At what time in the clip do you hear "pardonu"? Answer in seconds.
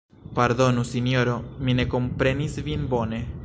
0.37-0.85